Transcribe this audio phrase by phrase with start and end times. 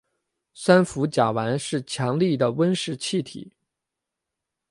[0.55, 3.53] 三氟甲烷是强力的温室气体。